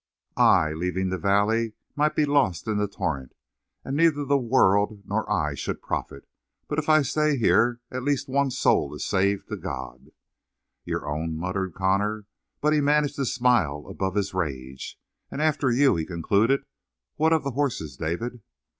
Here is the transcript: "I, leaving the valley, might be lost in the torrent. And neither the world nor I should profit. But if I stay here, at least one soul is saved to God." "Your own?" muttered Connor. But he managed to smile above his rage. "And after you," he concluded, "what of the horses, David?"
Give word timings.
"I, 0.35 0.71
leaving 0.73 1.09
the 1.09 1.19
valley, 1.19 1.73
might 1.95 2.15
be 2.15 2.25
lost 2.25 2.67
in 2.67 2.77
the 2.77 2.87
torrent. 2.87 3.35
And 3.85 3.95
neither 3.95 4.25
the 4.25 4.35
world 4.35 5.03
nor 5.05 5.31
I 5.31 5.53
should 5.53 5.79
profit. 5.79 6.27
But 6.67 6.79
if 6.79 6.89
I 6.89 7.03
stay 7.03 7.37
here, 7.37 7.81
at 7.91 8.01
least 8.01 8.27
one 8.27 8.49
soul 8.49 8.95
is 8.95 9.05
saved 9.05 9.47
to 9.49 9.57
God." 9.57 10.09
"Your 10.85 11.05
own?" 11.07 11.37
muttered 11.37 11.75
Connor. 11.75 12.25
But 12.61 12.73
he 12.73 12.81
managed 12.81 13.17
to 13.17 13.27
smile 13.27 13.85
above 13.87 14.15
his 14.15 14.33
rage. 14.33 14.99
"And 15.29 15.39
after 15.39 15.69
you," 15.69 15.95
he 15.97 16.05
concluded, 16.07 16.63
"what 17.17 17.31
of 17.31 17.43
the 17.43 17.51
horses, 17.51 17.95
David?" 17.95 18.41